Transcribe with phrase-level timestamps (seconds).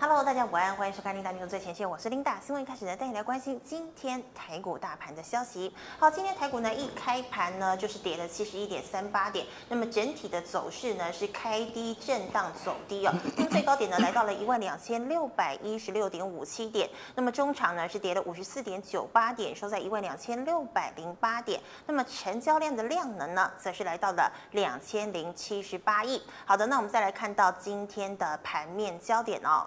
[0.00, 2.38] Hello，大家午安，欢迎收看《琳达牛最前线》，我是琳达。
[2.38, 5.74] 新闻一开始呢，带你来关心今天台股大盘的消息。
[5.98, 13.12] 好，今天台股呢一开盘呢就是跌了七十一点三八点，那么整体的走势呢是开低震荡走低哦。
[13.36, 21.60] 那么最高点呢来到了一万两千六百一十六点五七点，那么中场呢是跌了五十四点九八点，收在一万两千六百零八点。
[21.86, 26.22] 那么成交量的量能呢，则是来到了两千零七十八亿。
[26.46, 29.66] 好的，那我们再来看到今天的盘面焦点哦。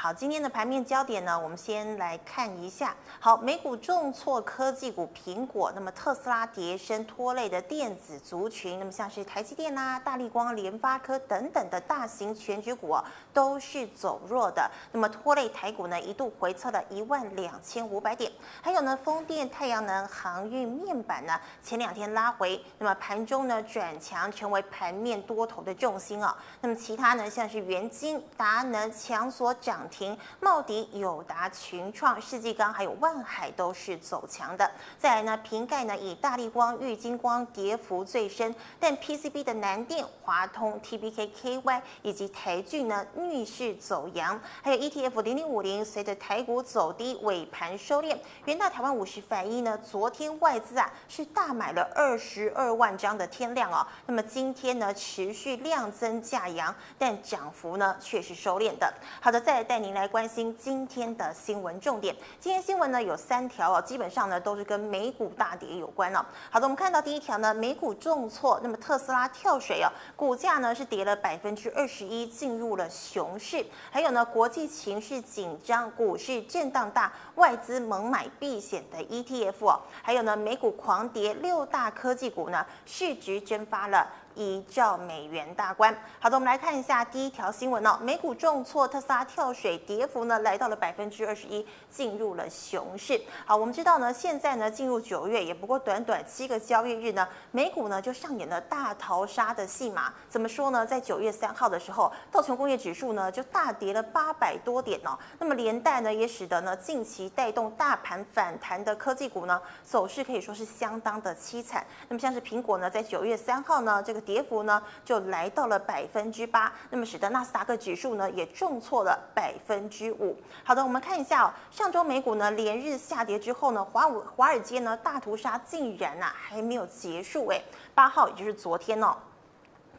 [0.00, 2.94] 好，今天的盘面焦点呢，我们先来看一下。
[3.18, 12.96] 好，美股重挫科技股，苹果，那么特斯拉跌升拖累的电子族群，那么像是台积电啦、大立光、联发科等等的大型全局股、
[13.32, 14.70] 都是走弱的。
[14.92, 18.30] 那么拖累台股呢，一度回测了一万两千五百点。
[18.62, 26.36] 还有呢，风电、太阳能、航运、面板呢，前两天拉回，那么盘中呢转强，成为盘面多头的重心啊。
[26.60, 29.87] 那么其他呢，像是元晶、达能强所涨。
[29.88, 34.70] 停，茂迪、友达、群创、世纪钢还有万海都是走强的。
[34.98, 44.38] 再来呢，瓶盖呢以大立光、玉晶光跌幅最深，但 PCB 的南电、华通、TPK、KY 以及台聚呢逆势走阳。
[44.62, 48.14] 还有 ETF 零零五零随着台股走低，尾盘收敛。
[48.44, 53.86] 元大台湾五十反一呢，昨天外资啊是大买了二十二万张的天量哦。
[54.04, 58.92] 那么今天呢持续量增价扬，但涨幅呢却是收敛的。
[59.22, 59.77] 好的，再来带。
[59.78, 62.14] 您来关心今天的新闻重点。
[62.40, 66.24] 今天新闻呢有三条哦，基本上呢都是跟美股大跌有关哦。
[66.50, 73.64] 好的，我们看到第一条呢，美股重挫，那么特斯拉跳水哦，股价呢是跌了百分之二十一，进入了熊市。
[73.90, 79.80] 还有呢，国际情势紧张，股市震荡大，外资猛买避险的 ETF 哦。
[80.02, 84.08] 还有呢，美股狂跌，六大科技股呢市值蒸发了。
[84.38, 85.92] 一兆美元大关。
[86.20, 87.98] 好的，我们来看一下第一条新闻哦。
[88.00, 93.20] 美股重挫，特斯拉跳水，跌幅呢来到了百分之二十一，进入了熊市。
[93.44, 100.14] 好，我们知道呢，现在呢进入九月，也不过短短七个交易日呢，美股呢就上演了大逃杀的戏码。
[100.28, 100.86] 怎么说呢？
[100.86, 105.18] 在九月三号的时候，道琼工业指数呢就大跌了八百多点哦。
[105.40, 111.84] 那么连带呢也使得呢近期带动大盘反弹的科技股呢走势可以说是相当的凄惨。
[112.08, 114.22] 那么像是苹果呢，在九月三号呢这个。
[114.28, 120.36] 跌幅呢就来到了百分之八，那么使得纳斯达克指数呢也重挫了百分之五。
[120.62, 127.62] 好的，我们看一下哦，上周美股呢连日下跌之后呢，华五华尔街呢大屠杀竟然啊还没有结束诶，
[127.94, 129.16] 八号也就是昨天哦。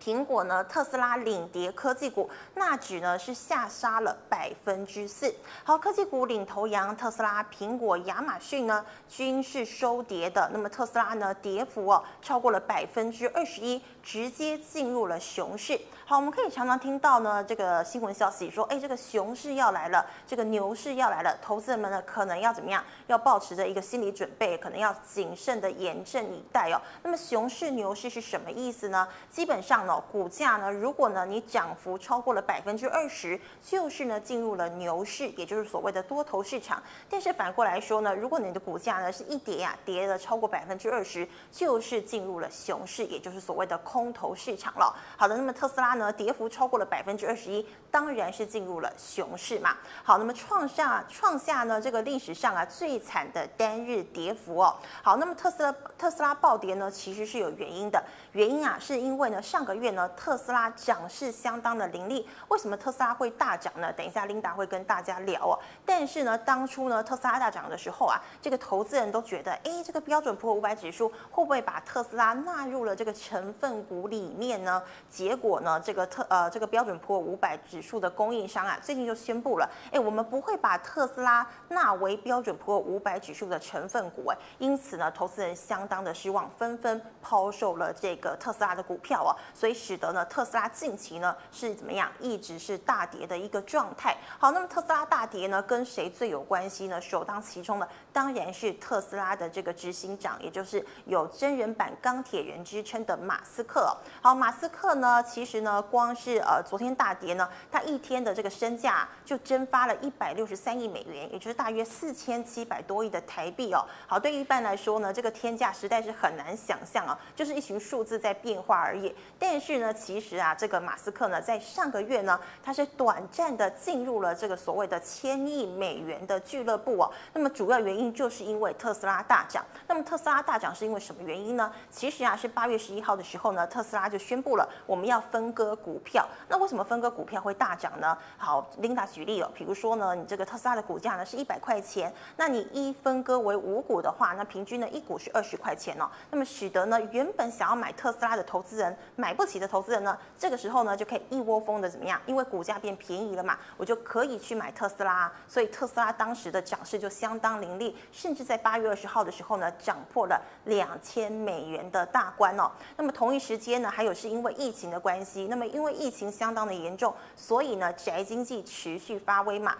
[0.01, 5.35] 苹果呢，特斯拉领跌科技股，纳指呢是下杀了百分之四。
[5.65, 10.49] 好，科技股领头羊，特斯拉、苹果、亚马逊呢均是收跌的。
[10.53, 15.77] 那么特斯拉呢，跌幅哦超过了百分之二十一，直接进入了熊市。
[16.05, 22.81] 好，我们可以常常听到呢这个新闻消息说，哎，这个熊市要来了，这个牛市要来了，投资人们呢可能要怎么样？
[23.07, 26.79] 要保持着一个心理准备，可能要谨慎的严阵以待哦。
[27.03, 29.05] 那么熊市、牛市是什么意思呢？
[29.29, 29.88] 基本上。
[30.11, 36.83] 股价呢，如果呢你涨幅超过了百分之二十，就是呢进入了牛市，也就是所谓的多头市场。
[37.09, 44.93] 但是反过来说呢，如果你的股价呢是一跌呀、跌了超过百分之二十，就是进入了熊市，也就是所谓的空头市场了。
[45.15, 49.77] 好的，那么特斯拉呢跌幅超过了百分之二十一，当然是进入了熊市嘛。
[50.03, 54.75] 好，那么创下创下呢这个历史上啊最惨的单日跌幅哦。
[55.01, 62.27] 好，那么特斯拉特斯拉暴跌呢其实是有原因的，原因啊是因为呢上个月月呢，特斯拉涨势相当的凌厉。
[62.49, 63.91] 为什么特斯拉会大涨呢？
[63.93, 65.59] 等一下琳达会跟大家聊哦。
[65.85, 74.81] 但是呢，当初呢，特斯拉大涨的时候啊，这个投资人都觉得，哎，这个标准普尔五百指数会不会把特斯拉纳入了这个成分股里面呢？
[75.09, 84.27] 结果呢，这个特呃这个标准普尔五百指数的供应商啊，最近就宣布了，哎，我们不会把特斯拉纳为标准普尔五百指数的成分股。
[84.29, 89.31] 哎，因此呢，投资人相当的失望，纷纷抛售了这个特斯拉的股票哦。
[89.53, 94.15] 所以使得呢，特斯拉近期呢是怎么样，一直是大跌的一个状态。
[94.37, 96.99] 好，那么特斯拉大跌呢，跟谁最有关系呢？
[96.99, 103.95] 首当其冲的当然是特斯拉的这个执行长，也就是有真人版钢铁人之称的马斯克。
[104.21, 113.85] 好，马斯克呢，其实呢，光是呃昨天大跌呢，他一天的这个身价就蒸发了一百六十三亿美元，也就是大约四千七百多亿的台币哦。
[114.07, 119.15] 好，对一般来说呢，这个天价实在是很难想象啊，就是一群数字在变化而已。
[119.37, 127.11] 但是呢，其实啊，这个马斯克呢，在上个月呢，他是短暂的进入了这个所谓的千亿美元的俱乐部哦。
[127.33, 129.65] 那么主要原因就是因为特斯拉大涨。
[129.87, 131.71] 那么特斯拉大涨是因为什么原因呢？
[131.91, 136.27] 其实啊，是八月十一号的时候呢，特斯拉就宣布了我们要分割股票。
[136.47, 138.17] 那为什么分割股票会大涨呢？
[138.37, 146.09] 好，Linda 举例哦，比如说呢，你这个特斯拉的股价呢是一百块钱，那你一分割为五股的话，那平均呢一股是二十块钱哦。
[146.31, 152.21] 那么使得呢原本想要买特斯拉的投资人买不起的投资人呢，这个时候呢就可以一窝蜂的怎么样？
[152.27, 155.31] 因为股价变便宜了嘛，我就可以去买特斯拉。
[155.47, 162.69] 所以特斯拉当时的涨势就相当凌厉，甚至在八月二十号的时候呢，涨破了两千美元的大关哦。
[162.95, 169.75] 那么同一时间呢，还有是因为疫情的关系，那么因为疫情相当的严重，所以呢宅经济持续发威嘛。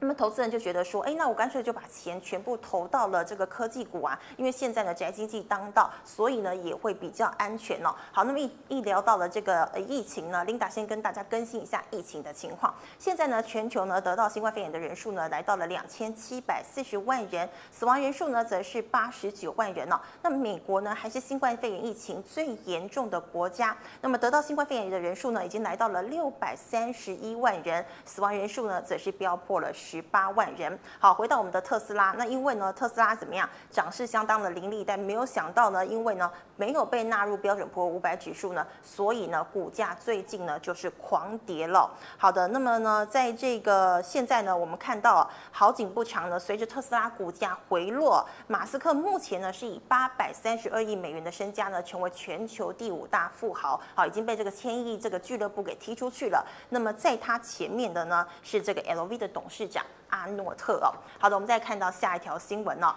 [0.00, 7.92] 那么投资人就觉得说，哎，那我干脆就把钱全部投到了这个科技股啊，因为现在呢宅经济当道，所以呢也会比较安全哦。
[8.12, 12.72] 好，那么一一聊到了这个呃疫情呢，Linda 先跟大家更新一下疫情的情况。
[12.96, 20.00] 现在呢全球呢得到新冠肺炎的人数呢来到了两千七百四十万人，死亡人数呢则是八十九万人哦。
[20.22, 29.72] 那么美国呢还是新冠肺炎疫情最严重的国家，那么得到新冠肺炎的人数呢已经来到了六百三十一万人，死亡人数呢则是飙破了。
[29.88, 30.78] 十八万人。
[30.98, 41.90] 好，回到我们的特斯拉，那因为呢，特斯拉怎么样，涨势相当的凌厉，但没有想到呢，因为呢，没有被纳入标准普尔五百指数呢，所以呢，股价最近呢就是狂跌了。
[42.18, 56.44] 好的，那么呢，在这个现在呢，我们看到好景不长呢，随着特斯拉股价回落，马斯克目前呢是以八百三十二亿美元的身家呢，成为全球第五大富豪，好，已经被这个千亿这个俱乐部给踢出去了。
[56.68, 59.77] 那么在他前面的呢，是这个 LV 的董事长。
[60.10, 62.94] 阿诺特哦，好的，我们再看到下一条新闻哦。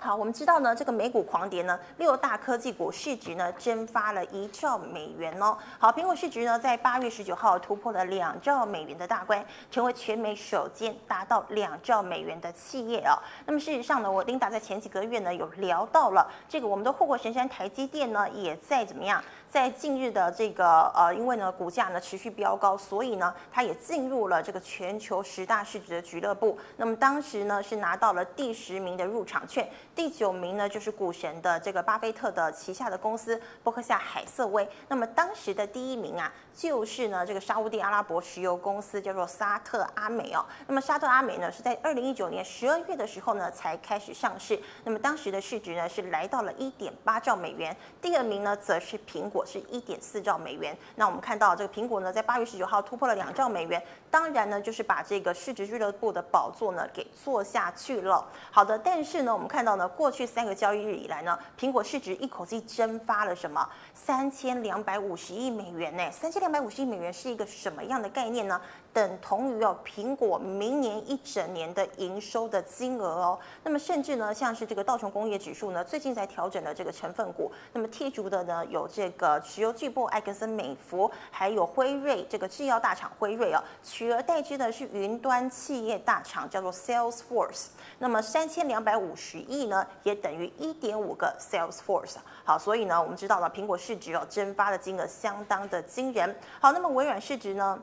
[0.00, 5.58] 好，我们知道呢，这个美股狂跌呢，六大科技股市值呢蒸发了一兆美元哦。
[5.76, 13.18] 好，苹果市值呢在八月十九号突破了两兆美元的大关，成为全美首间达到两兆美元的企业哦。
[13.44, 19.20] 那么事实上呢，我琳达在前几个月呢有聊到了这个我们的护国神山台积电呢也在怎么样？
[19.50, 26.58] 在近日的这个呃，因为呢股价呢持续飙高，所以呢它也进入了这个全球十大市值的俱乐部。
[26.76, 34.68] 那么当时呢是拿到了第十名的入场券，第九名呢就是股神的这个巴菲特的旗下的公司波克夏海瑟威。
[34.88, 40.44] 那么当时的第一名啊就是呢这个沙乌地阿拉伯石油公司叫做沙特阿美哦。
[40.66, 44.60] 那么沙特阿美呢是在二零一九年十二月的时候呢才开始上市。
[44.84, 47.74] 那么当时的市值呢是来到了一点八兆美元。
[48.02, 49.37] 第二名呢则是苹果。
[49.44, 50.76] 是一点四兆美元。
[50.96, 58.26] 那我们看到这个苹果呢，在八月十九号突破了两兆美元，当然呢，就是把这个市值俱乐部的宝座呢给坐下去了。
[58.50, 63.68] 好的，但是呢，我们看到呢，过去三个交易日以来呢，苹果市值一口气蒸发了什么？
[63.94, 66.10] 三千两百五十亿美元呢？
[66.10, 68.60] 三千两百五十亿美元是一个什么样的概念呢？
[68.92, 73.38] 等同于哦，苹果明年一整年的营收的金额哦。
[73.62, 77.52] 那么甚至呢，像是这个道琼工业指数呢，最近在调整的这个成分股。
[77.72, 83.62] 那么剔除的呢，有这个石油巨擘埃克森美孚，还有辉瑞这个制药大厂辉瑞哦。
[83.82, 87.66] 取而代之的是云端企业大厂叫做 Salesforce。
[87.98, 92.16] 那么三千两百五十亿呢，也等于一点五个 Salesforce。
[92.44, 96.34] 好，所以呢，我们知道了苹果市值哦，蒸发的金额相当的惊人。
[96.60, 97.80] 好，那么微软市值呢？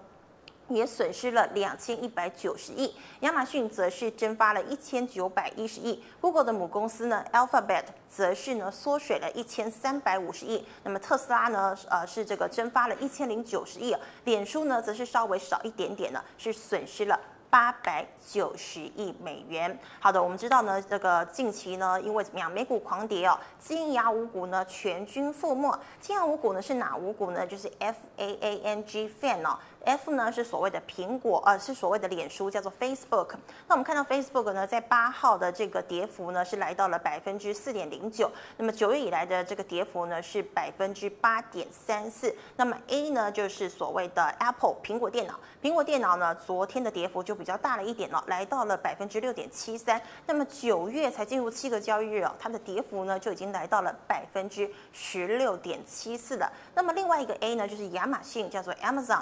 [0.67, 17.19] 也损失了两千一百九十亿，亚马逊则是蒸发了一千九百一十亿，Google 的母公司呢，Alphabet 则是呢缩水了一千三百五十亿，那么特斯拉呢，呃是这个蒸发了一千零九十亿，脸书呢则是稍微少一点点呢，是损失了。
[17.47, 19.79] 八百九十亿美元。
[20.01, 25.73] 好的，我们知道呢，这个近期呢，因为怎么样，美股狂跌哦，金牙五股呢全军覆没。
[26.01, 27.47] 金牙五股呢是哪五股呢？
[27.47, 33.35] 就是 F A A N G Fan 哦，F 呢是所谓的苹果，呃，是所谓的脸书，叫做 Facebook。
[33.67, 38.29] 那我们看到 Facebook 呢，在八号的这个跌幅呢是来到了百分之四点零九。
[38.57, 42.35] 那么九月以来的这个跌幅呢是百分之八点三四。
[42.55, 50.01] 那么 A 呢就是所谓的 Apple 苹果电脑，苹果电脑呢昨天的跌幅就比较大了一点了，来到了百分之六点七三。
[50.25, 56.51] 那么九月才进入七个交易日哦，它的跌幅呢就已经来到了百分之十六点七四了。
[56.73, 59.21] 那么另外一个 A 呢，就是亚马逊，叫做 Amazon。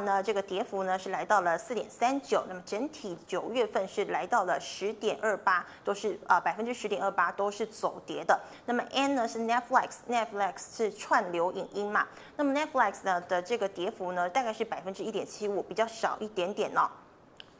[0.00, 2.44] 呢，这个跌幅呢是来到了四点三九。
[2.48, 8.38] 那么整体九月份是来到了十点二八，都是啊百分之十点二八都是走跌的。
[8.66, 12.06] 那么 N 呢是 Netflix，Netflix 是串流影音嘛。
[12.36, 16.88] 那么 Netflix 呢的这个跌幅呢大概是百分之一点七五，比较少一点点哦。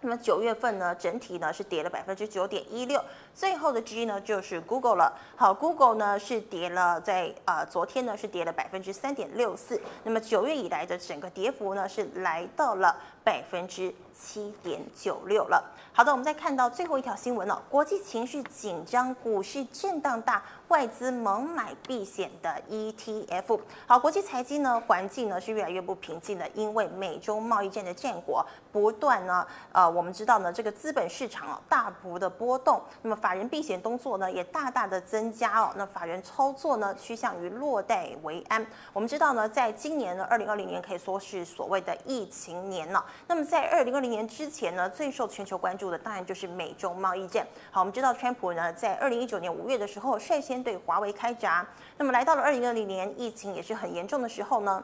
[0.03, 5.13] 那么九月份呢，整体呢是跌了百分之九点一六，最后的 G 呢就是 Google 了。
[5.37, 9.81] 好，Google 呢是跌了在，呃昨天呢是跌了百分之三点六四。
[10.05, 12.95] 那么九月以来的整个跌幅呢是来到了
[13.25, 15.65] 百分之七点九六了。
[15.93, 20.43] 好的，我们再看到最后一条新闻了，国际情绪紧张，股市震荡大。
[20.69, 23.59] 外资猛买避险的 ETF，
[23.89, 38.67] 好，国际财经呢环境呢是越来越不平静的，因为美中贸易战的战火不断呢，呃，我们知道呢这个资本市场哦大幅的波动，那么法人避险动作呢也大大的增加哦，那法人操作呢趋向于落袋为安。
[38.93, 47.47] 我们知道呢，在今年呢二零二零年可以说是所谓的疫情年了，那么在二零二零年之前呢，最受全球关注的当然就是美中贸易战。
[47.71, 51.67] 好，我们知道川普呢在二零一九年五月的时候率先对华为开闸，
[51.99, 54.83] 那么来到了二零二零年，疫情也是很严重的时候呢。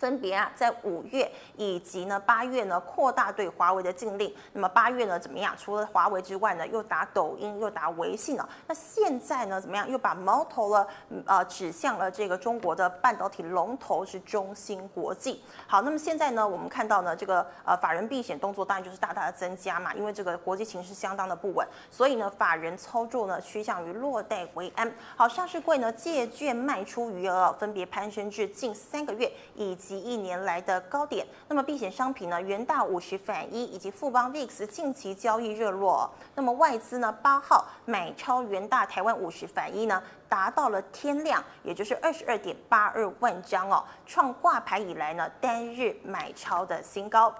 [0.00, 4.34] 分别啊，在五月以及呢八月呢，扩大对华为的禁令。
[4.54, 5.54] 那么八月呢，怎么样？
[5.58, 8.48] 除了华为之外呢，又打抖音，又打微信了。
[8.66, 9.88] 那现在呢，怎么样？
[9.90, 10.88] 又把矛头了，
[11.26, 15.44] 呃，指向了这个中国的半导体龙头是中芯国际。
[15.66, 24.90] 好，那么现在呢，我们看到呢，这个呃法人避险动作当然就是大大的增加嘛，因为这个国际情势相当的不稳，所以呢，法人操作呢趋向于落袋为安。
[25.14, 29.89] 好，上市柜呢借券卖出余额分别攀升至近三个月以及。
[29.90, 47.34] 及一年来的高点，那么避险商品呢，元大五十反一以及富邦 VIX 近期交易热络，那么外资呢八号买超元大台湾五十反一呢，达到了天量，也就是二十二点八二万张哦，创挂牌以来呢单日买超的新高。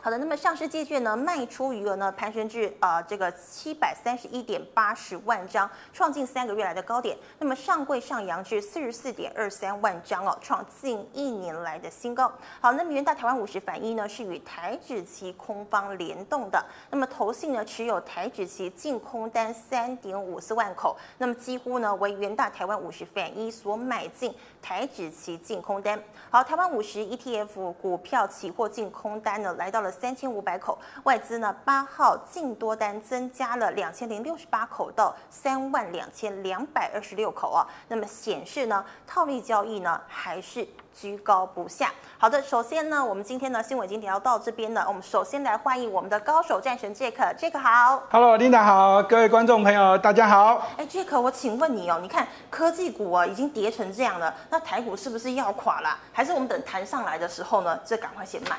[0.00, 7.18] 好的，那么上市借券呢卖出余额呢攀升至呃这个七百三十一点八十万张，创近三个月来的高点。
[7.40, 12.32] 那么上柜上扬至四十四点二三万张哦，创近一年来的新高。
[12.60, 26.00] 好，那么元大台湾五十反一呢是与台指期空方联动的，那么投信呢持有台指期净空单三点五四万口，那么几乎呢为元大台湾五十反一所买进台指期净空单。
[26.30, 29.87] 好，台湾五十 ETF 股票期货净空单呢来到了。
[29.90, 41.90] 三千五百口，外资呢八号净多单增加了两千零六十八口到三万两千两百二十六口啊，那么显示呢套利交易呢还是居高不下。
[42.18, 50.66] 好的，首先呢我们今天呢新闻已经聊到这边了，我们首先来欢迎我们的高手战神 Jack，Jack 好，Hello，Linda 好，各位观众朋友大家好。
[50.76, 55.96] 哎，Jack，我请问你哦，你看科技股啊已经跌成这样了，那台股是不是要垮了？
[56.12, 58.56] 还是我们等弹上来的时候呢，这赶快先卖？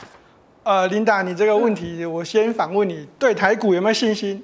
[0.63, 4.43] 呃，琳达，你这个问题，我先反问你，对台股有没有信心？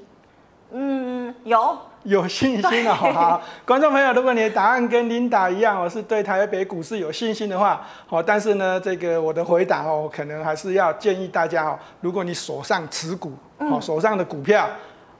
[0.72, 2.94] 嗯，有，有信心啊！
[2.94, 14.68] 好，好，观众朋友，如果你的答案跟琳达一样，我是对台北股市有信心的话，好，但是呢，这个我的回答哦，可能还是要建议大家哦，如果你手上持股，哦，手上的股票。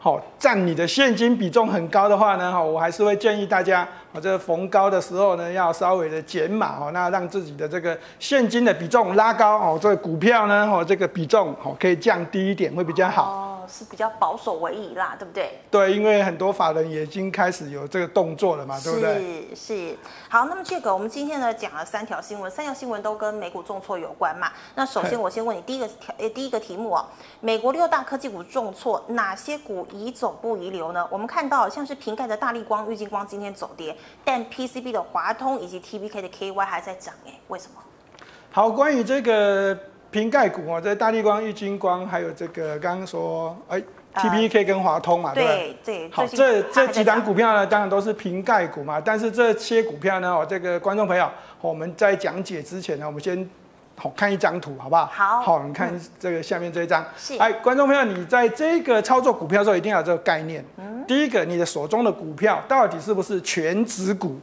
[0.06, 13.55] 好，占你的现金比重很高的话呢，哈，我还是会建议大家，我这个逢高的时候呢，要稍微的减码哦，那让自己的这个现金的比重拉高哦，这个股票呢，哦，这个比重哦可以降低一点，会比较好。
[13.68, 15.60] 是比较保守为宜啦，对不对？
[15.70, 19.48] 对，因为很多法人也已经开始有这个动作了嘛，对不对？
[19.56, 19.98] 是是。
[20.30, 24.52] 好，那么这个我们今天呢讲了三条新闻，三条新闻都跟美股重挫有关嘛。
[24.76, 27.06] 那首先我先问你第一个条，诶，第一个题目哦，
[27.42, 31.08] 美国六大科技股重挫，哪些股宜走不宜留呢？
[31.12, 37.82] 我们看到像是瓶盖的大力光、玉晶光今天走跌，但 PCB 的华通以及 TBK 的 KY 还在涨，哎，为什么？
[38.52, 39.78] 好，关于这个。
[40.16, 46.08] 苹概股哦，在大地光、玉金光，还有这个刚刚说，哎，TPK 跟华通嘛，呃、对对？
[46.08, 49.02] 对，好，这这几档股票呢，当然都是瓶盖股嘛。
[49.02, 51.30] 但是这些股票呢，哦，这个观众朋友，
[51.60, 53.46] 我们在讲解之前呢，我们先
[53.98, 55.06] 好看一张图，好不好？
[55.08, 57.06] 好，好，你看这个下面这一张。
[57.18, 57.38] 是。
[57.38, 60.64] 哎，观众朋友，你在这个操作股票的时候，一定要有这个概念。
[60.78, 61.04] 嗯。
[61.06, 64.40] 第一个，你的手中的股票到底是不是全值股？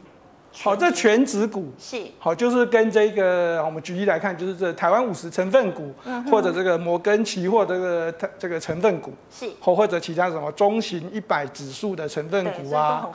[0.61, 1.71] 好，这全指股。
[1.79, 1.99] 是。
[2.19, 13.09] 好，就是跟这个我们举例来看，就是这台湾五十成分股，嗯、或者这个摩根期货这个这个成分股是，或或者其他什么中型一百指数的成分股啊，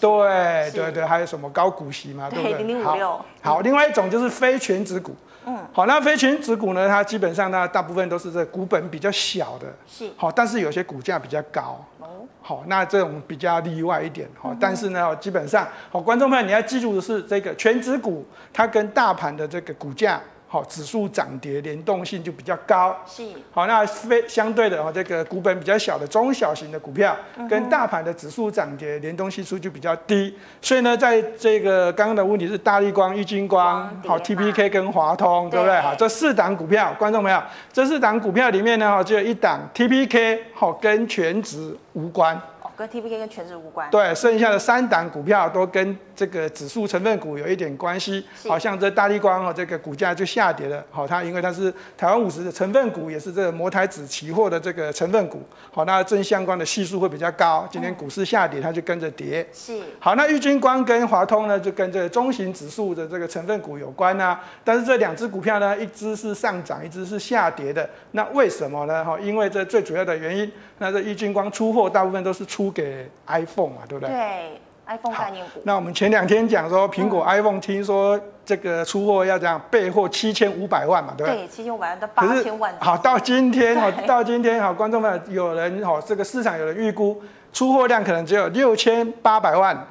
[0.00, 2.58] 对对对，还有什么高股息嘛，对不对？
[2.58, 3.20] 零零五六。
[3.42, 5.14] 好，另外一种就是非全指股，
[5.46, 10.10] 嗯，好，那非全指股呢，它基本上呢，大部分都是这股本比较小的，是。
[10.16, 11.84] 好，但是有些股价比较高。
[12.44, 20.20] 好，那这种比较例外一点，好，但是呢，基本上，好，观众朋友你要记住的是，这个全指股它跟大盘的这个股价，
[20.52, 22.94] 好，指数涨跌联动性就比较高。
[23.06, 23.26] 是。
[23.50, 27.16] 好，那非相对的哈，这个股本比较小的中小型的股票，
[27.48, 30.36] 跟大盘的指数涨跌联动系数就比较低。
[30.60, 35.80] 所以呢，在这个刚刚的问题是大力光、玉金光、好 TPK 跟华通，对不对？
[35.80, 37.42] 好，这四档股票，观众朋友，
[37.72, 42.38] 这四档股票里面呢，只有一档 TPK 好跟全值无关。
[42.76, 43.90] 跟 TPK 跟全职无关。
[43.90, 48.24] 对，剩下的三档股票都跟这个指数成分股有一点关系。
[48.48, 50.84] 好像这大力光哦，这个股价就下跌了。
[50.90, 55.42] 好，它因为它是台湾五十的成分股，也是这个摩台指期货的这个成分股。
[55.70, 57.66] 好，那正相关的系数会比较高。
[57.70, 59.46] 今天股市下跌，它就跟着跌。
[59.52, 59.80] 是。
[59.98, 64.40] 好，那玉晶光跟华通呢，就跟这个中型指数的这个成分股有关啊。
[64.64, 67.88] 但是这两只股票呢，一只是上涨，一只是下跌的。
[68.12, 69.04] 那为什么呢？
[69.04, 74.14] 哈，因为这最主要的原因，那这玉晶光出货大部分都是出给 iPhone 嘛，对不对？
[74.14, 75.60] 对，iPhone 概念股。
[75.64, 81.42] 那我们前两天讲说，苹果 iPhone 听说这个出货要这样备货七千五百万嘛，对不对？
[81.42, 82.74] 对，七千五百万到八千万。
[82.80, 87.20] 好，到今天好，到今天好，观众们有人好，这个市场有人预估
[87.52, 89.86] 出货量可能只有六千八百万，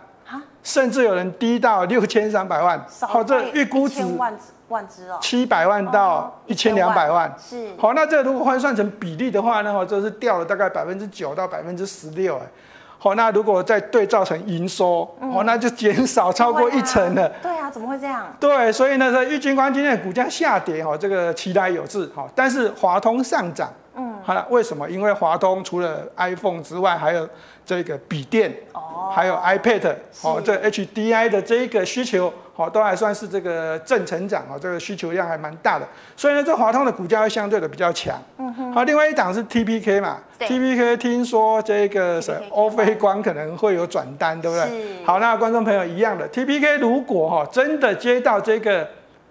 [0.64, 2.84] 甚至有人低到六千三百万。
[3.02, 4.04] 好，这预估值
[4.72, 7.32] 万万只哦，七百万到一千两百万。
[7.38, 7.70] 是。
[7.78, 12.42] 好，那这个如果换算成比例的话呢，哈，这是掉了大概百分之九到百分之十六，哎。
[12.98, 17.28] 好，那如果再对照成营收，嗯、哦，那就减少超过一成了。
[17.42, 18.28] 对啊，怎么会这样？
[18.40, 24.88] 对，所以呢，这玉晶光今天的股价下跌，哈，这个期待有致，哈，但是华通上涨，嗯，好了，为什么？
[24.88, 27.28] 因为华通除了 iPhone 之外，还有
[27.66, 32.32] 这个笔电，哦，还有 iPad，哦，这 HDI 的这一个需求。
[32.62, 38.22] 好，都还算是这个正成长啊，这个需求量还蛮大的，所以呢，这华通的股价会相对的比较强。
[38.38, 38.72] 嗯哼。
[38.74, 44.66] 好，另外一档是 TPK 嘛，TPK 听说这个是欧菲光可能会有转单，对不对？
[44.68, 45.06] 是。
[45.06, 48.88] 好，那观众朋友一样的，TPK 如果哈真的接到这个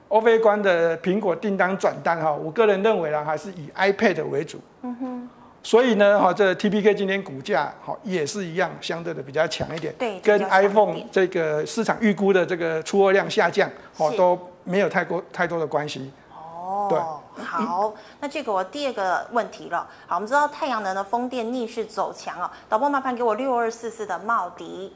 [0.08, 4.60] 欧菲光的苹果订单转单哈，我个人认为呢，还是以 iPad 为主。
[4.82, 5.28] 嗯哼。
[5.62, 16.10] 所以呢，哈，这 TPK 今天股价哈也是一样，相对的比较强一点，对，跟 iPhone 这个市场预估的这个出货量下降，哦，都没有太多太多的关系。
[16.34, 19.86] 哦，对，好，那这个我第二个问题了。
[20.06, 24.94] 好，我们知道太阳能的风电逆势走强啊，导播麻烦给我六二四四的茂迪。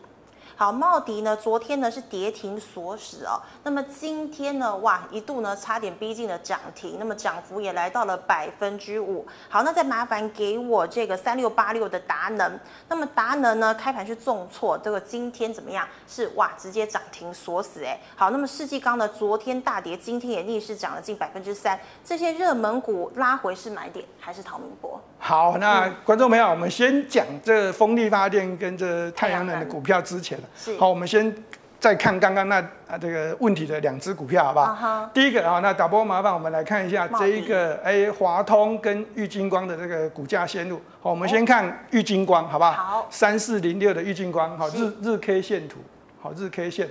[0.57, 9.27] 好，茂迪呢，昨天呢是跌停锁死哦，那么今天呢，哇，一度呢差点逼近了涨停，那么涨幅也来到了百分之五。
[9.49, 12.57] 好，那再麻烦给我这个三六八六的达能，
[12.89, 15.89] 那么达能呢开盘是重挫，这个今天怎么样？
[16.07, 17.99] 是哇，直接涨停锁死哎。
[18.15, 25.01] 好，那么世纪钢呢，昨天大跌，今天也逆势涨了近百分之三，这些热门股拉回是买点还是逃命波？
[25.19, 30.39] 好，那观众朋友，我们先讲这风力发电跟这太阳能的股票之前。
[30.57, 31.35] 是好，我们先
[31.79, 32.57] 再看刚刚那
[32.89, 35.13] 啊这个问题的两只股票，好不好？Uh huh.
[35.13, 40.81] 第一个啊，那导播麻烦我们来看一下这一个哎华通跟玉金光的这个股价线路。
[41.03, 42.73] 好，我们先看玉金光，好不好？
[42.73, 43.07] 好。
[43.11, 45.81] 三四零六的玉金光，好日日 K 线图，
[46.23, 46.89] 好日 K 线。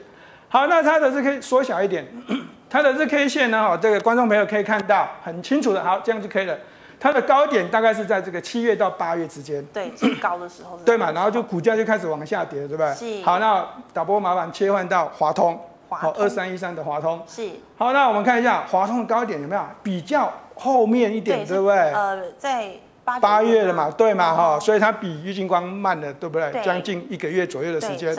[0.47, 2.07] 好，那它的日 K 缩小一点，
[2.69, 3.59] 它的日 K 线呢？
[3.59, 6.55] 哈，这个观众朋友可以看到很清楚的，好，这样就可以了。
[7.03, 12.93] 它的高点大概是在这个七月到八月之间，对，最高的时候，对嘛，然后就股价就开始往下跌，对不对？
[12.93, 13.25] 是。
[13.25, 17.49] 好，那导播麻烦切换到华通，好，二三一三的华通，是。
[17.77, 21.75] 好，那我们看一下华通的高点有没有比较后面一点，对不对？
[21.91, 22.69] 呃，在。
[23.03, 26.63] 八月了嘛，对嘛哈，所以它比郁金光慢了，对不对？
[26.63, 28.15] 将近一个月左右的时间。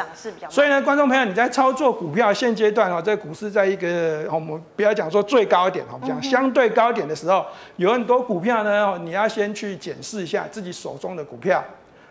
[0.50, 11.64] 所以呢，观众朋友，你在操作股票现阶段哦，这个股市在一个我们不要讲说最高点，我们讲相对高点的时候，有很多股票呢，你要先去检视一下自己手中的股票，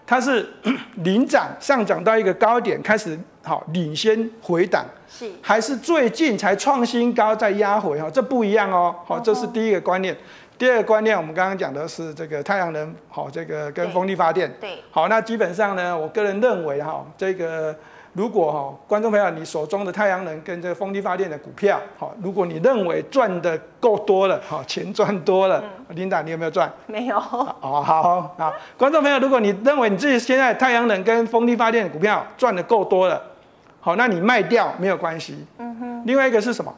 [0.07, 0.49] 它是
[1.03, 8.09] 领涨上涨到一个高点开始好领先回档，是还是最近才创新高再压回哈？
[8.09, 10.17] 这不一样哦，好，这是第一个观念。
[10.57, 17.75] 第二个观念，我们刚刚讲的是这个太阳能，好，这个跟风力发电，对，好，那基本上呢，我个人认为哈，这个
[18.13, 26.71] 如果哈，观众朋友你手中的太阳能跟这个风力发电的股票，好，如果你认为赚的够多了，好，钱赚多了，琳达、嗯、你有没有赚？
[26.85, 27.17] 没有。
[27.17, 33.21] 哦，好好，好，观众朋友，如果你认为你自己现在太阳能跟风力发电的股票赚的够多了，
[33.81, 35.45] 好，那你卖掉没有关系。
[35.57, 36.03] 嗯哼。
[36.05, 36.73] 另外一个是什么？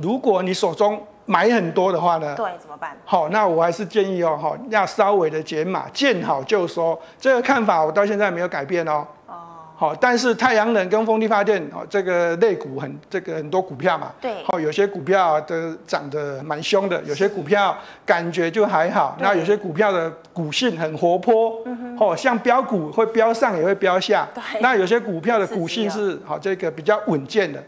[0.00, 2.34] 如果你手中买很多的话呢？
[2.34, 2.96] 对，怎么办？
[3.04, 6.98] 好，那我还是建议哦，要稍微的减码，见好就收。
[7.20, 9.06] 这个看法我到现在没有改变哦。
[9.26, 9.34] 哦。
[9.76, 14.10] 好，但是太阳能跟风力发电哦，这个类股很这个很多股票嘛。
[14.20, 14.42] 对。
[14.44, 19.14] 好，有些股票的涨得蛮凶的，有些股票感觉就还好。
[19.20, 21.60] 那有些股票的股性很活泼。
[21.66, 21.98] 嗯哼。
[22.00, 24.26] 哦，像标股会标上也会标下。
[24.34, 24.60] 对。
[24.62, 27.62] 那有些股票的股性是好这个比较稳健的。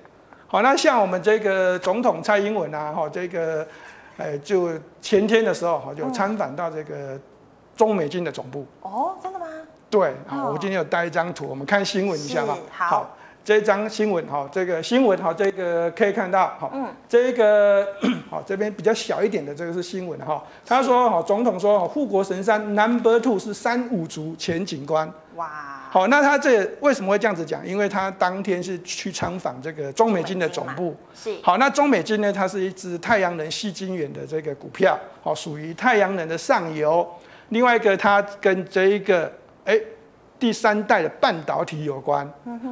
[0.52, 3.64] 好，那像我们这个总统蔡英文啊，哈，这个，
[4.16, 4.68] 呃，就
[5.00, 7.16] 前天的时候，哈，就参访到这个
[7.76, 8.66] 中美军的总部。
[8.82, 9.46] 哦，真的吗？
[9.88, 12.58] 对，好，我今天有带一张图，我们看新闻一下哈。
[12.68, 13.16] 好。
[13.42, 17.86] 这张新闻哈，这个新闻哈，这个可以看到哈，嗯，这个
[18.30, 20.42] 好这边比较小一点的这个是新闻哈。
[20.66, 25.10] 他说哈，总统说护国神山 Number Two 是三五族前警官。
[25.36, 27.66] 哇，好，那他这为什么会这样子讲？
[27.66, 30.94] 因为他当天是去参访这个中美金的总部。
[31.14, 31.34] 是。
[31.42, 37.08] 好，那中美金呢，它是一只太阳能矽晶圆的这个股票，好，属于太阳能的上游。
[37.48, 39.32] 另外一个，它跟这一个
[39.64, 39.80] 哎。
[40.40, 42.26] 第三代的半导体有关，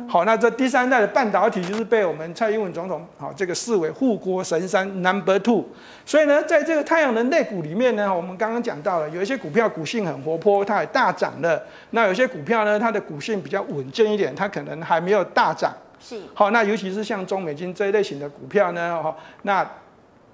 [0.08, 5.66] 好，那这第三代的半导体就是被我们蔡英文总统好这个视为护国神山 Number Two，
[6.06, 15.70] 所以呢，在这个太阳能类股里面呢，我们刚刚讲到了，有一些股票股性很活泼，它也大涨了；那有些股票呢，它的股性比较稳健一点，它可能还没有大涨。
[16.00, 19.68] 是，好，那尤其是像中美金这一类型的股票呢，哈，那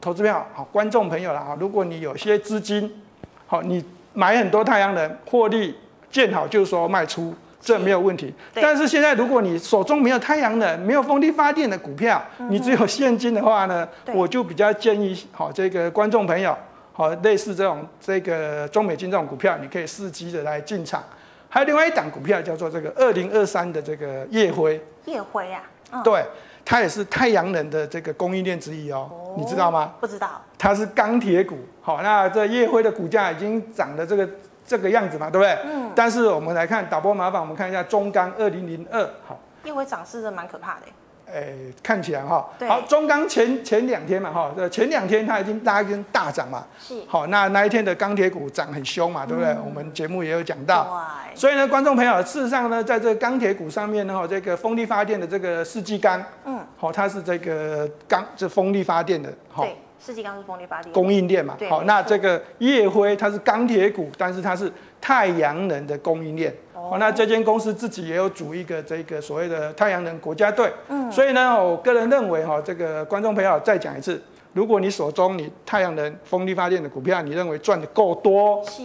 [0.01, 3.03] 投资票好，观众朋友了啊，如果你有些资金，
[3.49, 5.75] 好，你买很多太阳能获利。
[6.15, 8.33] 见好就是说卖出，这没有问题。
[8.55, 16.57] 但是现在，如果你手中没有太阳能、没有风力发电的股票，你只有现金的话呢，我就比较建议，好这个观众朋友，
[16.93, 21.03] 好类似这种这个中美金这种股票，你可以伺机的来进场。
[21.49, 24.81] 还有另外一档股票叫做这个二零二三的这个夜辉。
[25.07, 26.25] 夜辉啊，对，
[26.65, 29.95] 它也是太阳能的这个供应链之一哦，你知道吗？
[29.99, 30.41] 不知道。
[30.57, 34.29] 它是钢铁股，好，那这夜辉的股价已经涨的这个。
[34.67, 35.59] 这个样子嘛，对不对？
[35.65, 35.91] 嗯。
[35.95, 39.39] 但是我们来看导播麻烦，我们看一下中钢二零零二，好。
[39.63, 40.81] 因为涨势是蛮可怕的。
[41.27, 42.49] 哎，看起来哈。
[42.59, 42.69] 对。
[42.69, 46.65] 好，中钢前前两天嘛，哈，前两天它已经大根大涨嘛。
[46.79, 47.03] 是。
[47.09, 49.51] 好，那那一天的钢铁股涨很凶嘛，对不对？
[49.53, 51.03] 嗯、我们节目也有讲到。
[51.33, 51.35] 对。
[51.35, 59.77] 所以呢，观众朋友，事实上呢，在这个钢铁股上面呢，哈，这个风力发电的这个世纪钢，嗯，好，它是这个钢，这风力发电的，对。
[60.05, 61.57] 世纪钢是风力发电供应链嘛？
[61.71, 66.55] 好，那这个烨辉它是钢铁股，但是它是太阳能的供应链。
[66.75, 70.71] 哦，那这间公司自己也有组一个这个所谓的太阳能国家队。
[70.89, 78.83] 嗯，所以呢，我个人认为哈，这个观众朋友再讲一次，如果你手中你太阳能风力发电的股票，你认为赚的够多，是，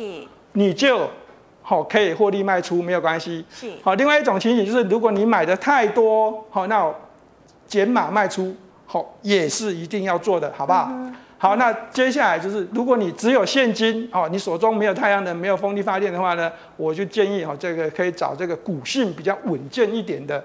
[0.54, 1.06] 你就
[1.62, 3.44] 好可以获利卖出，没有关系。
[3.50, 6.90] 是，好，另外一种情形就是，如果你买的太多，好，那
[7.68, 8.56] 减码卖出。
[8.92, 10.88] 好，也是一定要做的，好不好？
[10.90, 20.44] 嗯、好，那接下来就是，如果你只有现金，哦，你手中没有太阳能、没有风力发电的话呢，我就建议，哈，这个可以找这个股性比较稳健一点的，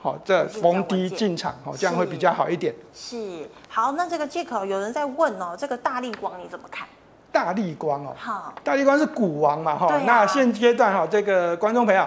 [0.00, 2.74] 好，这逢低进场，好，这样会比较好一点。
[2.92, 6.88] 是，好，那这个借口有人在问哦，这个大力光你怎么看？
[7.30, 12.04] 大力光哦，好，大力光是股王嘛，哈、啊，那现阶段哈，这个观众朋友。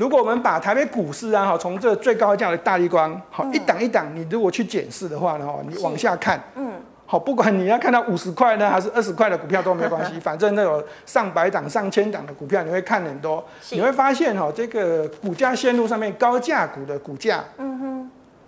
[0.00, 6.72] 如果我们把台北股市啊，哈，从这最高价的大力光，好，一档一档，你如果去检视的话呢，哈，你往下看，嗯，
[7.04, 17.69] 好，不管你要看到五十块呢，还是二十块的股票都没关系， 反正那有上百档、上千档的股票，你会看很多，你会发现哈，这个股价线路上面高价股的股价，嗯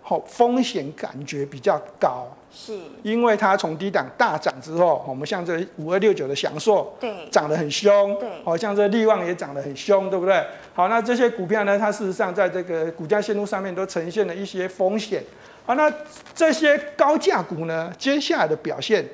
[0.03, 2.27] 哼，好，风险感觉比较高。
[2.55, 10.45] 是，因为它从低档大涨之后，我们像这五二六九的祥硕，对，涨得很凶，对，好像这利旺也涨得很凶，对不对？
[10.75, 15.25] 好，那这些股票呢，它事实上在这个股价线路上面都呈现了一些风险。
[15.65, 15.91] 好，那
[16.35, 19.09] 这些高价股呢，接下来的表现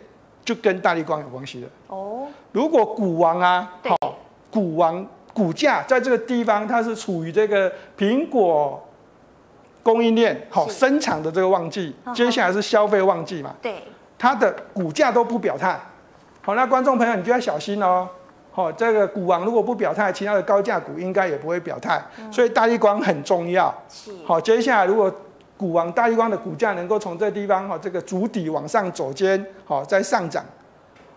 [0.44, 1.68] 就跟大立光有关系了。
[1.86, 4.18] 哦，如果股王啊，好，
[4.50, 8.84] 股王股价在这个地方，它是处于这个苹果。
[9.88, 13.54] 供应链好，生产的这个旺季，接下来是消费旺季嘛？
[13.62, 13.82] 对，
[14.18, 15.80] 它的股价都不表态，
[16.42, 18.06] 好，那观众朋友你就要小心哦。
[18.52, 23.74] 好，这个股王如果不表态，其他的高价股应该也不会表态，所以大立光很重要。
[23.88, 25.10] 是，好，接下来如果
[25.56, 30.44] 股王大立光的股价能够从这个地方哈，这个主底往上走尖，好，再上涨，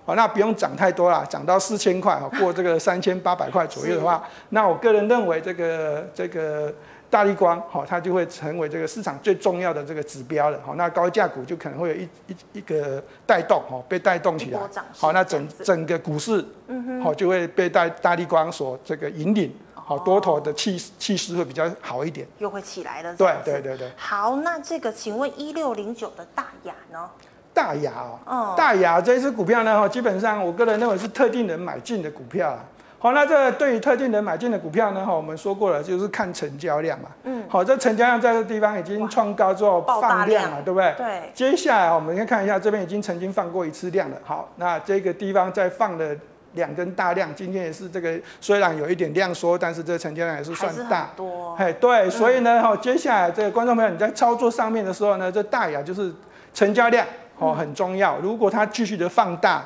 [0.05, 6.73] 好，那不用涨太多啦，涨到四千块，过这个三千八百块左右的话，那我个人认为这个这个。
[7.11, 14.59] 大立光，好，它就会成为这个市场最重要的这个指标了，好，那高价股就可能会有一一一个带动，哦，被带动起来，
[14.93, 23.91] 好，那整整个股市，嗯好，就会被大大立光所这个引领，好，多头的气气势会比较好一点，又会起来了，对对对对。
[23.97, 27.09] 好，那这个请问一六零九的大雅呢？
[27.53, 27.91] 大雅
[28.25, 32.63] 哦，大雅这支股票呢，哈，基本上我个人认为是特定人买进的股票啊。
[33.01, 35.03] 好，那这对于特定人买进的股票呢？
[35.03, 37.09] 哈，我们说过了，就是看成交量嘛。
[37.23, 37.43] 嗯。
[37.49, 40.93] 好，这成交量在这个地方已经创高之后放量了，对不对？
[40.95, 41.31] 对。
[41.33, 44.17] 接下来我们先看一下，这边已经曾经放过一次量了。
[44.23, 46.15] 好，那这个地方再放了
[46.53, 51.55] 两根大量，今天也是这个虽然有一点量缩，但是这成交量也是算大，多。
[51.55, 56.13] 嘿，对，所以呢，哈，接下来这个观众朋友你在操作上面的时候呢，这大亚就是
[56.53, 57.03] 成交量
[57.39, 59.65] 哦很重要，如果它继续的放大，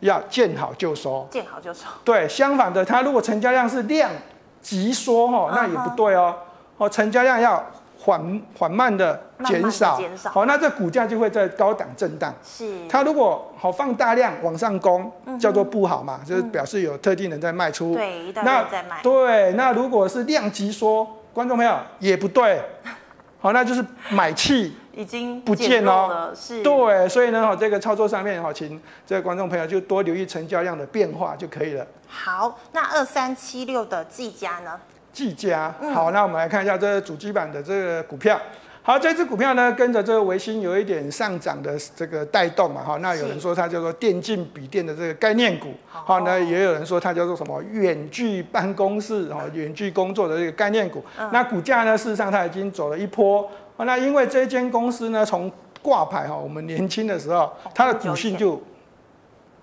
[0.00, 1.86] 要见好就收，见好就收。
[2.04, 4.10] 对，相反的，它如果成交量是量
[4.60, 6.34] 急缩哈，那也不对哦，
[6.78, 7.64] 哦，成交量要。
[8.02, 12.32] 缓缓慢的减少，减少好，那这股价就会在高档震荡。
[12.42, 17.94] 是，它如果好放大量往上攻，叫做不好嘛，就是表示有特定人在卖出。
[17.94, 19.02] 对，一大堆人在卖。
[19.02, 22.62] 对，那如果是量急缩，观众朋友也不对，
[23.38, 26.32] 好，那就是买气已经不见了。
[26.34, 31.86] 是，对，所以呢，哈，这个操作上面哈，请这个观众朋友就多留意成交量的变化就可以了。
[32.06, 34.78] 好，那二三七六的技嘉呢？
[35.10, 38.38] 技嘉，好，那我们来看一下这个主机板的这个股票。
[38.82, 42.96] 好，这支股票呢，跟着这个维新有一点上涨的这个带动嘛，哈。
[42.98, 51.02] 那有人说它叫做电竞笔电的这个概念股，好，那也有人说它叫做什么远距办公室，哈，远距工作的这个概念股。
[51.32, 53.50] 那股价呢，事实上它已经走了一波。
[53.84, 55.50] 那因为这间公司呢，从
[55.82, 58.60] 挂牌哈，我们年轻的时候，它的股性就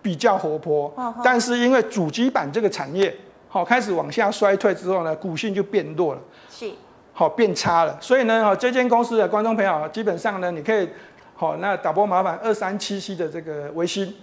[0.02, 3.16] 比较活泼，但是因为主机板这个产业。
[3.50, 6.70] 好，开始往下衰退之后呢，股性就变弱了，是，
[7.14, 7.98] 好变差了。
[8.02, 10.88] 所以呢，哈，这间公司的观众朋友，基本上呢，你可以，
[11.34, 14.14] 好，那打波麻烦二三七七的这个微星，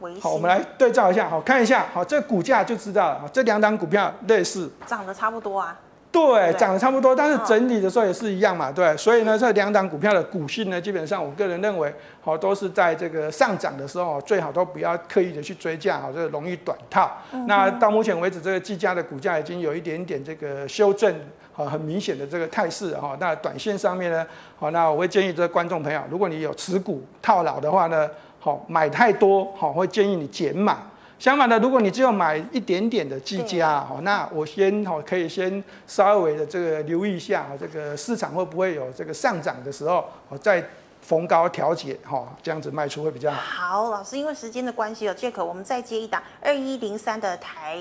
[0.00, 5.76] 微星，好，我们来对照一下，好，看一下，好，这股价就知道了，这两档股票类似，涨得差不多啊。
[6.10, 17.10] 对，涨得差不多，但是整理的时候也是一样嘛，对，所以呢，这两档股票的股性呢，基本上我个人认为，好，都是在这个上涨的时候，最好都不要刻意的去追价，好，这个容易短套。
[17.32, 21.14] 嗯、那到目前为止，这个技嘉的股价已经有一点点这个修正，
[21.52, 28.08] 好，很明显的这个态势，哈，那短线上面呢，好，那我会建议这个观众朋友，如果你有持股套牢的话呢，
[28.40, 30.78] 好，买太多，好，会建议你减码。
[31.18, 40.64] 相反的，如果你只有买一点点的技嘉，好，那我先好可以先稍微的这个留意一下，这个市场会不会有这个上涨的时候，我再
[41.02, 43.40] 逢高调节，哈，这样子卖出会比较好。
[43.40, 47.78] 好，老师，因为时间的关系哦，Jack，我们再接一档二一零三的台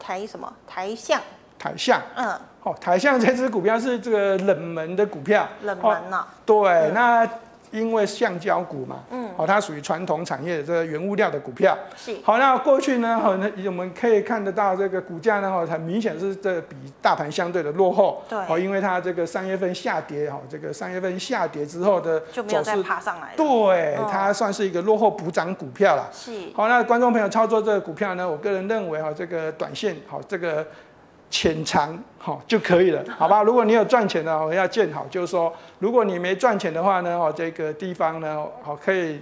[0.00, 1.20] 台什么台象？
[1.60, 6.34] 台象，嗯，好，台象这支股票是这个冷门的股票，冷门呢、啊？
[6.44, 7.30] 对，嗯、那。
[7.72, 12.14] 因为橡胶股嘛，嗯，好，它属于传统产业的这个原物料的股票，是。
[12.22, 26.30] 好，那过去呢，好，那我们可以看得到这个股价呢，哈，很明显是这比大盘相对的落后，对，好，因为它这个三月份下跌，哈，这个三月份下跌之后的就没有再爬上来，对，它算是一个落后补涨股票了，是。
[26.54, 30.66] 好，那观众朋友操作这个股票呢，我个人认为哈，这个短线，好，这个。
[31.32, 33.42] 浅长好就可以了，好吧？
[33.42, 39.18] 如果你有赚钱的，我要建好就是说；如果你没赚钱的话呢，哦，这个地方呢，好可以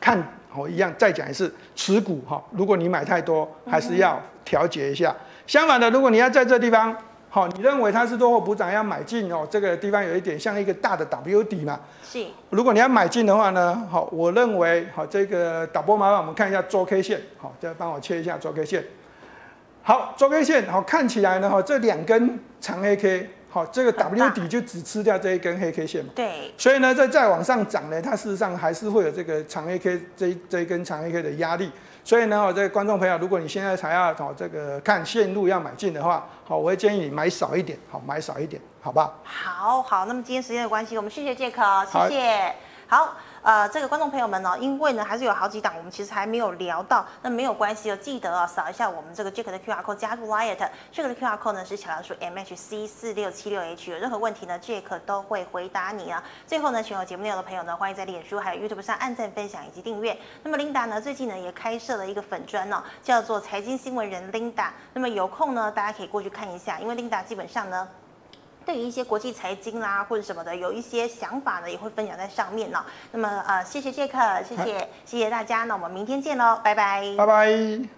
[0.00, 0.22] 看，
[0.54, 2.40] 我一样再讲一次，持股哈。
[2.52, 5.12] 如果你买太多，还是要调节一下。
[5.48, 6.96] 相反的，如果你要在这地方，
[7.28, 11.80] 好，你认为它是多后补涨要买进哦，这个地方有一点像一个大的 W 底嘛。
[12.04, 12.24] 是。
[12.50, 18.84] 如果你要买进的话呢，好，我认为好，这个导播麻烦我们看一下周 K 线，好，再帮我切一下周 K 线。
[19.88, 26.12] 好，周 K 线好，看起来呢，哈，这两根长黑 K，好，这个 W 底就只吃掉这一根黑 K 线嘛。
[26.14, 26.52] 对。
[26.58, 31.72] 所以呢，再再往上涨呢，它事实上还是会有这个长黑 K 这一这一根长黑 K 的压力。
[32.04, 39.14] 所以呢，我这个观众朋友，如果你现在才要找这个看线路要买进的话，好，我会建议你买少一点，好，买少一点，好吧？
[39.24, 42.54] 好好，那么今天时间的关系，我们谢谢杰克，谢谢。
[42.88, 43.16] 好。
[43.42, 50.56] 呃，这个观众朋友们呢，因为呢还是有好几档，我们其实还没有聊到，那没有关系哦，记得啊扫一下我们这个 Jack 的 QR code 加入 Line，
[50.92, 56.22] 这个的 QR code 呢是小老鼠 MHC 四六七六 H，有任何问题呢，Jack 都会回答你啊。
[56.46, 60.18] 最后呢，喜欢节目内容的朋友呢，欢迎在脸书还有 YouTube 上按赞、分享以及订阅。
[60.42, 64.68] 那么 Linda 呢，最近呢也开设了一个粉专呢，叫做财经新闻人 Linda。
[64.92, 67.88] 那么有空呢，大家可以过去看一下，因为 Linda 基本上呢。
[68.68, 72.84] 对于一些国际财经啦或者什么的，有一些想法呢，也会分享在上面呢。
[73.12, 77.97] 那么呃，谢谢杰克，谢谢谢谢大家，那我们明天见喽，拜拜，拜拜。